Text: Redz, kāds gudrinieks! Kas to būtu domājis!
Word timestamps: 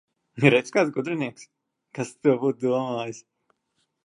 Redz, 0.43 0.71
kāds 0.77 0.93
gudrinieks! 0.95 1.45
Kas 1.99 2.15
to 2.19 2.37
būtu 2.47 2.65
domājis! 2.77 3.23